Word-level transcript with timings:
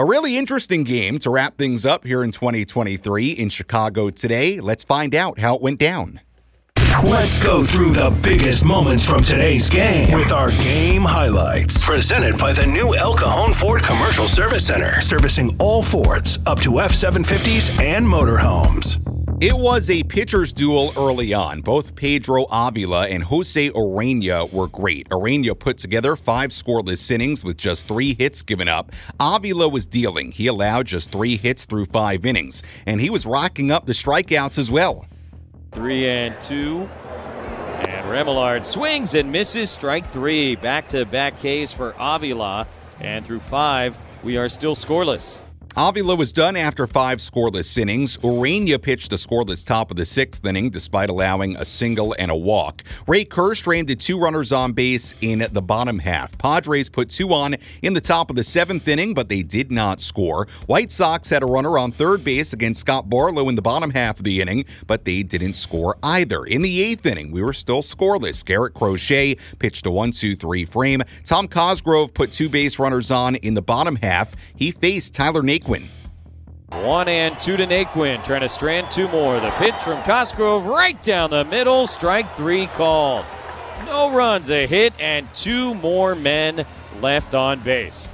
A 0.00 0.04
really 0.06 0.38
interesting 0.38 0.82
game 0.82 1.18
to 1.18 1.28
wrap 1.28 1.58
things 1.58 1.84
up 1.84 2.06
here 2.06 2.24
in 2.24 2.30
2023 2.32 3.32
in 3.32 3.50
Chicago 3.50 4.08
today. 4.08 4.58
Let's 4.58 4.82
find 4.82 5.14
out 5.14 5.38
how 5.38 5.56
it 5.56 5.60
went 5.60 5.78
down. 5.78 6.20
Let's 7.04 7.36
go 7.36 7.62
through 7.62 7.90
the 7.90 8.18
biggest 8.22 8.64
moments 8.64 9.06
from 9.06 9.20
today's 9.22 9.68
game 9.68 10.16
with 10.16 10.32
our 10.32 10.52
game 10.52 11.02
highlights. 11.02 11.84
Presented 11.86 12.38
by 12.38 12.54
the 12.54 12.64
new 12.64 12.94
El 12.96 13.12
Cajon 13.12 13.52
Ford 13.52 13.82
Commercial 13.82 14.26
Service 14.26 14.68
Center, 14.68 15.02
servicing 15.02 15.54
all 15.58 15.82
Fords 15.82 16.38
up 16.46 16.60
to 16.60 16.80
F 16.80 16.92
750s 16.92 17.78
and 17.78 18.06
motorhomes. 18.06 19.09
It 19.40 19.56
was 19.56 19.88
a 19.88 20.02
pitcher's 20.02 20.52
duel 20.52 20.92
early 20.98 21.32
on. 21.32 21.62
Both 21.62 21.96
Pedro 21.96 22.44
Avila 22.52 23.08
and 23.08 23.22
Jose 23.22 23.70
Urena 23.70 24.52
were 24.52 24.68
great. 24.68 25.08
Urena 25.08 25.58
put 25.58 25.78
together 25.78 26.14
five 26.14 26.50
scoreless 26.50 27.10
innings 27.10 27.42
with 27.42 27.56
just 27.56 27.88
three 27.88 28.14
hits 28.18 28.42
given 28.42 28.68
up. 28.68 28.92
Avila 29.18 29.70
was 29.70 29.86
dealing. 29.86 30.30
He 30.30 30.46
allowed 30.46 30.88
just 30.88 31.10
three 31.10 31.38
hits 31.38 31.64
through 31.64 31.86
five 31.86 32.26
innings, 32.26 32.62
and 32.84 33.00
he 33.00 33.08
was 33.08 33.24
rocking 33.24 33.70
up 33.70 33.86
the 33.86 33.94
strikeouts 33.94 34.58
as 34.58 34.70
well. 34.70 35.06
Three 35.72 36.06
and 36.06 36.38
two. 36.38 36.80
And 36.80 38.06
Remillard 38.10 38.66
swings 38.66 39.14
and 39.14 39.32
misses 39.32 39.70
strike 39.70 40.10
three. 40.10 40.54
Back 40.54 40.86
to 40.88 41.06
back 41.06 41.38
Ks 41.38 41.72
for 41.72 41.94
Avila. 41.98 42.68
And 43.00 43.24
through 43.24 43.40
five, 43.40 43.98
we 44.22 44.36
are 44.36 44.50
still 44.50 44.74
scoreless. 44.74 45.44
Avila 45.76 46.16
was 46.16 46.32
done 46.32 46.56
after 46.56 46.86
five 46.88 47.18
scoreless 47.18 47.78
innings. 47.78 48.16
Urena 48.18 48.82
pitched 48.82 49.12
a 49.12 49.16
scoreless 49.16 49.64
top 49.64 49.92
of 49.92 49.96
the 49.96 50.04
sixth 50.04 50.44
inning 50.44 50.68
despite 50.68 51.08
allowing 51.08 51.54
a 51.56 51.64
single 51.64 52.14
and 52.18 52.28
a 52.30 52.36
walk. 52.36 52.82
Ray 53.06 53.24
Kerr 53.24 53.54
stranded 53.54 54.00
two 54.00 54.18
runners 54.18 54.50
on 54.50 54.72
base 54.72 55.14
in 55.20 55.46
the 55.52 55.62
bottom 55.62 56.00
half. 56.00 56.36
Padres 56.38 56.88
put 56.88 57.08
two 57.08 57.32
on 57.32 57.54
in 57.82 57.94
the 57.94 58.00
top 58.00 58.30
of 58.30 58.36
the 58.36 58.42
seventh 58.42 58.88
inning, 58.88 59.14
but 59.14 59.28
they 59.28 59.42
did 59.42 59.70
not 59.70 60.00
score. 60.00 60.48
White 60.66 60.90
Sox 60.90 61.28
had 61.28 61.44
a 61.44 61.46
runner 61.46 61.78
on 61.78 61.92
third 61.92 62.24
base 62.24 62.52
against 62.52 62.80
Scott 62.80 63.08
Barlow 63.08 63.48
in 63.48 63.54
the 63.54 63.62
bottom 63.62 63.90
half 63.90 64.18
of 64.18 64.24
the 64.24 64.40
inning, 64.40 64.64
but 64.88 65.04
they 65.04 65.22
didn't 65.22 65.54
score 65.54 65.96
either. 66.02 66.44
In 66.44 66.62
the 66.62 66.82
eighth 66.82 67.06
inning, 67.06 67.30
we 67.30 67.42
were 67.42 67.52
still 67.52 67.82
scoreless. 67.82 68.44
Garrett 68.44 68.74
Crochet 68.74 69.36
pitched 69.60 69.86
a 69.86 69.90
1 69.90 70.10
2 70.10 70.34
3 70.34 70.64
frame. 70.64 71.02
Tom 71.24 71.46
Cosgrove 71.46 72.12
put 72.12 72.32
two 72.32 72.48
base 72.48 72.80
runners 72.80 73.12
on 73.12 73.36
in 73.36 73.54
the 73.54 73.62
bottom 73.62 73.96
half. 73.96 74.34
He 74.56 74.72
faced 74.72 75.14
Tyler 75.14 75.42
Naquin 75.42 75.59
Naquin. 75.60 75.88
One 76.68 77.08
and 77.08 77.38
two 77.40 77.56
to 77.56 77.66
Naquin, 77.66 78.24
trying 78.24 78.42
to 78.42 78.48
strand 78.48 78.90
two 78.90 79.08
more. 79.08 79.40
The 79.40 79.50
pitch 79.52 79.74
from 79.82 80.02
Cosgrove 80.04 80.66
right 80.66 81.00
down 81.02 81.30
the 81.30 81.44
middle. 81.44 81.86
Strike 81.86 82.36
three 82.36 82.68
called. 82.68 83.24
No 83.86 84.12
runs, 84.12 84.50
a 84.50 84.66
hit, 84.66 84.92
and 85.00 85.32
two 85.34 85.74
more 85.74 86.14
men 86.14 86.64
left 87.00 87.34
on 87.34 87.60
base. 87.60 88.08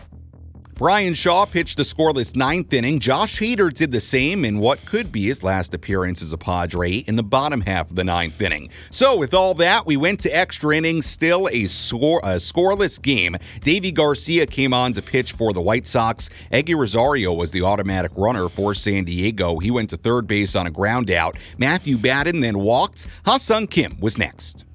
Bryan 0.76 1.14
Shaw 1.14 1.46
pitched 1.46 1.80
a 1.80 1.84
scoreless 1.84 2.36
ninth 2.36 2.70
inning. 2.70 3.00
Josh 3.00 3.40
Hader 3.40 3.72
did 3.72 3.92
the 3.92 4.00
same 4.00 4.44
in 4.44 4.58
what 4.58 4.84
could 4.84 5.10
be 5.10 5.24
his 5.24 5.42
last 5.42 5.72
appearance 5.72 6.20
as 6.20 6.32
a 6.32 6.36
Padre 6.36 6.96
in 6.96 7.16
the 7.16 7.22
bottom 7.22 7.62
half 7.62 7.88
of 7.88 7.96
the 7.96 8.04
ninth 8.04 8.38
inning. 8.42 8.68
So, 8.90 9.16
with 9.16 9.32
all 9.32 9.54
that, 9.54 9.86
we 9.86 9.96
went 9.96 10.20
to 10.20 10.28
extra 10.28 10.76
innings, 10.76 11.06
still 11.06 11.48
a, 11.50 11.66
score, 11.66 12.20
a 12.22 12.36
scoreless 12.36 13.00
game. 13.00 13.36
Deivi 13.60 13.94
Garcia 13.94 14.44
came 14.44 14.74
on 14.74 14.92
to 14.92 15.00
pitch 15.00 15.32
for 15.32 15.54
the 15.54 15.62
White 15.62 15.86
Sox. 15.86 16.28
Eguy 16.52 16.76
Rosario 16.76 17.32
was 17.32 17.52
the 17.52 17.62
automatic 17.62 18.12
runner 18.14 18.50
for 18.50 18.74
San 18.74 19.04
Diego. 19.04 19.58
He 19.58 19.70
went 19.70 19.88
to 19.90 19.96
third 19.96 20.26
base 20.26 20.54
on 20.54 20.66
a 20.66 20.70
ground 20.70 21.10
out. 21.10 21.38
Matthew 21.56 21.96
Batten 21.96 22.40
then 22.40 22.58
walked. 22.58 23.06
Ha-Seong 23.24 23.70
Kim 23.70 23.98
was 23.98 24.18
next. 24.18 24.66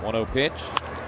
1 0.00 0.14
0 0.14 0.24
pitch. 0.24 0.62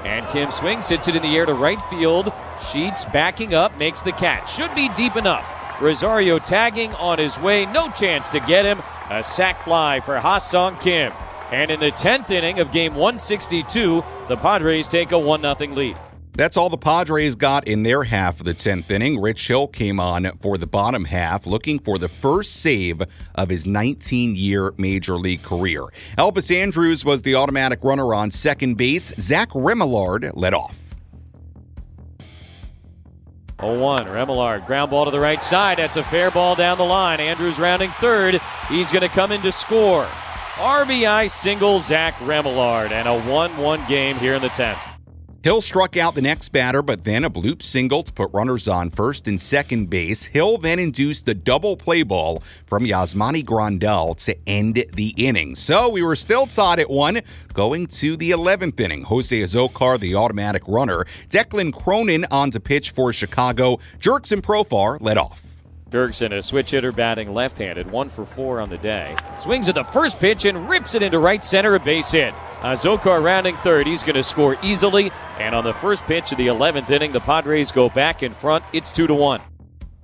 And 0.09 0.27
Kim 0.29 0.51
swings, 0.51 0.89
hits 0.89 1.07
it 1.07 1.17
in 1.17 1.23
the 1.23 1.37
air 1.37 1.45
to 1.45 1.53
right 1.53 1.81
field. 1.83 2.33
Sheets 2.73 3.05
backing 3.05 3.53
up, 3.53 3.77
makes 3.77 4.01
the 4.01 4.13
catch. 4.13 4.51
Should 4.51 4.75
be 4.75 4.89
deep 4.91 5.17
enough. 5.17 5.47
Rosario 5.83 6.39
tagging 6.39 6.95
on 6.95 7.19
his 7.19 7.39
way, 7.39 7.67
no 7.67 7.91
chance 7.91 8.31
to 8.31 8.41
get 8.41 8.65
him. 8.65 8.81
A 9.11 9.23
sac 9.23 9.63
fly 9.65 10.01
for 10.01 10.19
Ha-Seong 10.19 10.81
Kim. 10.81 11.13
And 11.53 11.71
in 11.71 11.79
the 11.79 11.93
10th 11.93 12.31
inning 12.31 12.59
of 12.59 12.73
game 12.73 12.95
162, 12.95 14.03
the 14.29 14.37
Padres 14.39 14.89
take 14.89 15.13
a 15.13 15.19
1 15.19 15.43
0 15.43 15.55
lead. 15.75 15.97
That's 16.39 16.57
all 16.57 16.69
the 16.69 16.79
Padres 16.79 17.35
got 17.35 17.67
in 17.67 17.83
their 17.83 18.05
half 18.05 18.39
of 18.39 18.45
the 18.45 18.55
10th 18.55 18.89
inning. 18.93 19.21
Rich 19.21 19.49
Hill 19.49 19.67
came 19.67 19.99
on 19.99 20.39
for 20.39 20.57
the 20.57 20.69
bottom 20.69 21.05
half, 21.05 21.49
looking 21.49 21.81
for 21.81 21.99
the 21.99 22.09
first 22.09 22.59
save 22.59 23.03
of 23.35 23.49
his 23.49 23.67
19 23.67 24.37
year 24.37 24.73
major 24.77 25.17
league 25.17 25.43
career. 25.43 25.87
Elvis 26.17 26.55
Andrus 26.55 27.05
was 27.05 27.23
the 27.23 27.35
automatic 27.35 27.83
runner 27.83 28.15
on 28.15 28.31
second 28.31 28.77
base. 28.77 29.13
Zach 29.19 29.51
Remillard 29.51 30.31
led 30.35 30.55
off. 30.55 30.79
0 33.61 33.81
1. 33.81 34.07
Remillard, 34.07 34.65
ground 34.65 34.93
ball 34.93 35.07
to 35.07 35.11
the 35.11 35.19
right 35.19 35.43
side. 35.43 35.79
That's 35.79 35.97
a 35.97 36.05
fair 36.05 36.31
ball 36.31 36.55
down 36.55 36.79
the 36.79 36.85
line. 36.85 37.19
Andrus 37.19 37.59
rounding 37.59 37.91
third. 37.99 38.41
He's 38.69 38.93
going 38.93 39.03
to 39.03 39.09
come 39.09 39.33
in 39.33 39.43
to 39.43 39.51
score. 39.51 40.05
RBI 40.55 41.33
single, 41.33 41.81
Zach 41.81 42.15
Remillard, 42.19 42.93
and 42.93 43.09
a 43.09 43.21
1 43.29 43.57
1 43.57 43.89
game 43.89 44.17
here 44.19 44.37
in 44.37 44.43
the 44.43 44.51
10th. 44.51 44.88
Hill 45.41 45.61
struck 45.61 45.97
out 45.97 46.17
the 46.17 46.21
next 46.21 46.49
batter, 46.49 46.83
but 46.83 47.05
then 47.05 47.23
a 47.23 47.31
bloop 47.31 47.63
single 47.63 48.03
to 48.03 48.13
put 48.13 48.29
runners 48.33 48.67
on 48.67 48.91
first 48.91 49.29
and 49.29 49.41
second 49.41 49.89
base. 49.89 50.25
Hill 50.25 50.59
then 50.59 50.81
induced 50.81 51.29
a 51.29 51.35
double 51.35 51.77
play 51.77 52.03
ball 52.03 52.43
from 52.67 52.85
Yasmani 52.85 53.45
Grandal 53.45 54.17
to 54.25 54.37
end 54.49 54.85
the 54.95 55.15
inning. 55.17 55.55
So 55.55 55.89
we 55.89 56.03
were 56.03 56.17
still 56.17 56.49
tied 56.49 56.81
at 56.81 56.91
one, 56.91 57.21
going 57.55 57.87
to 57.87 58.17
the 58.17 58.33
11th 58.33 58.81
inning. 58.81 59.05
Jose 59.05 59.41
Azocar, 59.41 60.01
the 60.01 60.17
automatic 60.17 60.65
runner. 60.67 61.05
Declan 61.29 61.73
Cronin 61.73 62.27
on 62.33 62.51
to 62.51 62.59
pitch 62.59 62.91
for 62.91 63.13
Chicago. 63.13 63.77
Jurickson 64.01 64.41
Profar 64.41 65.01
led 65.01 65.19
off. 65.19 65.48
Jurickson, 65.91 66.37
a 66.37 66.43
switch 66.43 66.73
hitter 66.73 66.93
batting 66.93 67.33
left 67.33 67.57
handed, 67.57 67.91
one 67.91 68.11
for 68.11 68.27
four 68.27 68.61
on 68.61 68.69
the 68.69 68.77
day. 68.79 69.17
Swings 69.39 69.69
at 69.69 69.75
the 69.75 69.85
first 69.85 70.19
pitch 70.19 70.45
and 70.45 70.69
rips 70.69 70.95
it 70.95 71.03
into 71.03 71.19
right 71.19 71.43
center, 71.43 71.75
a 71.75 71.81
base 71.81 72.13
hit. 72.13 72.35
Uh, 72.61 72.73
Azocar 72.73 73.23
rounding 73.23 73.57
third. 73.59 73.87
He's 73.87 74.03
going 74.03 74.17
to 74.17 74.23
score 74.23 74.59
easily. 74.63 75.11
And 75.39 75.55
on 75.55 75.65
the 75.65 75.73
first 75.73 76.05
pitch 76.05 76.33
of 76.33 76.39
the 76.39 76.49
11th 76.49 76.91
inning, 76.91 77.13
the 77.13 77.21
Padres 77.21 77.73
go 77.73 77.89
back 77.89 78.23
in 78.23 78.35
front. 78.35 78.65
It's 78.73 78.93
2 78.93 79.07
to 79.07 79.15
1. 79.15 79.41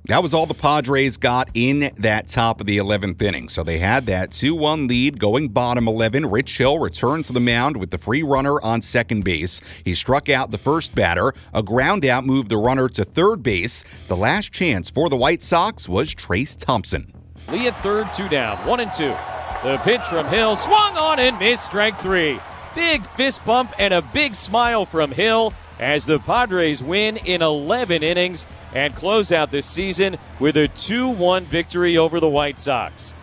That 0.06 0.22
was 0.22 0.34
all 0.34 0.44
the 0.44 0.53
Padres 0.53 1.16
got 1.16 1.48
in 1.54 1.91
that 1.97 2.28
top 2.28 2.60
of 2.60 2.66
the 2.66 2.76
11th 2.76 3.22
inning. 3.22 3.48
So 3.48 3.65
they 3.65 3.78
had 3.78 4.04
that 4.04 4.32
2 4.32 4.54
1 4.54 4.87
lead 4.87 5.19
going 5.19 5.48
bottom 5.48 5.88
11. 5.88 6.26
Rich 6.26 6.59
Hill 6.59 6.78
returned 6.78 7.25
to 7.25 7.32
the 7.32 7.41
mound 7.41 7.78
with 7.78 7.91
the 7.91 7.97
free 7.97 8.22
runner 8.22 8.60
on 8.60 8.82
second 8.82 9.25
base. 9.25 9.62
He 9.82 9.94
struck 9.94 10.28
out 10.28 10.50
the 10.50 10.59
first 10.59 10.94
batter. 10.94 11.32
A 11.54 11.62
ground 11.62 12.04
out 12.04 12.26
moved 12.26 12.50
the 12.50 12.59
runner 12.59 12.87
to 12.91 13.03
third 13.03 13.43
base. 13.43 13.82
The 14.09 14.16
last 14.16 14.53
chance 14.53 14.91
for 14.91 15.09
the 15.09 15.16
White 15.16 15.43
Sox 15.43 15.88
was 15.88 16.14
Trayce 16.14 16.54
Thompson. 16.54 17.10
Lee 17.48 17.69
at 17.69 17.82
third, 17.82 18.12
two 18.14 18.28
down, 18.28 18.59
one 18.69 18.81
and 18.81 18.93
two. 18.93 19.16
The 19.62 19.78
pitch 19.84 20.03
from 20.03 20.26
Hill 20.26 20.54
swung 20.56 20.98
on 20.98 21.19
and 21.19 21.38
missed 21.38 21.64
strike 21.64 21.98
three. 22.03 22.38
Big 22.75 23.06
fist 23.12 23.43
pump 23.44 23.72
and 23.78 23.94
a 23.94 24.03
big 24.03 24.34
smile 24.34 24.84
from 24.84 25.10
Hill 25.12 25.54
as 25.79 26.07
the 26.07 26.19
Padres 26.19 26.83
win 26.83 27.17
in 27.19 27.43
11 27.43 28.03
innings 28.03 28.47
and 28.73 28.95
close 28.95 29.33
out 29.33 29.51
the 29.51 29.62
season 29.62 30.17
with 30.41 30.57
a 30.57 30.69
2 30.69 31.09
1 31.09 31.45
victory 31.47 31.97
over 31.97 32.21
the 32.21 32.29
White 32.29 32.59
Sox. 32.59 33.15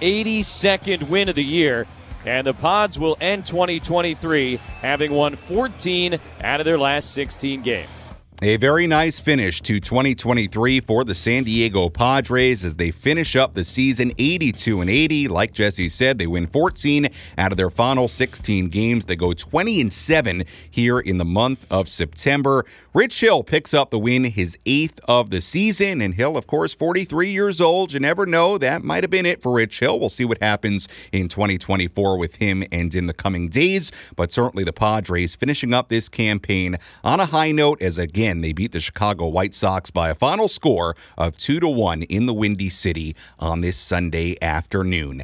82nd 0.00 1.08
win 1.08 1.28
of 1.28 1.34
the 1.34 1.44
year, 1.44 1.86
and 2.24 2.46
the 2.46 2.54
Pods 2.54 2.98
will 2.98 3.16
end 3.20 3.46
2023 3.46 4.56
having 4.56 5.12
won 5.12 5.36
14 5.36 6.18
out 6.42 6.60
of 6.60 6.64
their 6.66 6.78
last 6.78 7.12
16 7.12 7.62
games. 7.62 8.10
A 8.42 8.58
very 8.58 8.86
nice 8.86 9.18
finish 9.18 9.62
to 9.62 9.80
2023 9.80 10.80
for 10.80 11.04
the 11.04 11.14
San 11.14 11.44
Diego 11.44 11.88
Padres 11.88 12.66
as 12.66 12.76
they 12.76 12.90
finish 12.90 13.34
up 13.34 13.54
the 13.54 13.64
season 13.64 14.12
82 14.18 14.82
and 14.82 14.90
80. 14.90 15.28
Like 15.28 15.54
Jesse 15.54 15.88
said, 15.88 16.18
they 16.18 16.26
win 16.26 16.46
14 16.46 17.08
out 17.38 17.50
of 17.50 17.56
their 17.56 17.70
final 17.70 18.08
16 18.08 18.68
games. 18.68 19.06
They 19.06 19.16
go 19.16 19.32
20 19.32 19.80
and 19.80 19.90
7 19.90 20.44
here 20.70 20.98
in 20.98 21.16
the 21.16 21.24
month 21.24 21.64
of 21.70 21.88
September. 21.88 22.66
Rich 22.92 23.20
Hill 23.20 23.42
picks 23.42 23.72
up 23.72 23.88
the 23.88 23.98
win, 23.98 24.24
his 24.24 24.58
eighth 24.66 25.00
of 25.04 25.30
the 25.30 25.40
season, 25.40 26.02
and 26.02 26.12
Hill, 26.14 26.36
of 26.36 26.46
course, 26.46 26.74
43 26.74 27.30
years 27.30 27.58
old. 27.58 27.94
You 27.94 28.00
never 28.00 28.26
know, 28.26 28.58
that 28.58 28.84
might 28.84 29.02
have 29.02 29.10
been 29.10 29.26
it 29.26 29.40
for 29.40 29.52
Rich 29.52 29.80
Hill. 29.80 29.98
We'll 29.98 30.10
see 30.10 30.26
what 30.26 30.42
happens 30.42 30.88
in 31.10 31.28
2024 31.28 32.18
with 32.18 32.36
him 32.36 32.64
and 32.70 32.94
in 32.94 33.06
the 33.06 33.14
coming 33.14 33.48
days. 33.48 33.90
But 34.14 34.30
certainly 34.30 34.64
the 34.64 34.74
Padres 34.74 35.34
finishing 35.34 35.72
up 35.72 35.88
this 35.88 36.10
campaign 36.10 36.76
on 37.02 37.18
a 37.18 37.26
high 37.26 37.52
note 37.52 37.80
as 37.80 37.96
again 37.96 38.25
Again, 38.26 38.40
they 38.40 38.52
beat 38.52 38.72
the 38.72 38.80
Chicago 38.80 39.28
White 39.28 39.54
Sox 39.54 39.92
by 39.92 40.08
a 40.08 40.14
final 40.16 40.48
score 40.48 40.96
of 41.16 41.36
2 41.36 41.60
to 41.60 41.68
1 41.68 42.02
in 42.02 42.26
the 42.26 42.34
Windy 42.34 42.68
City 42.68 43.14
on 43.38 43.60
this 43.60 43.76
Sunday 43.76 44.34
afternoon. 44.42 45.22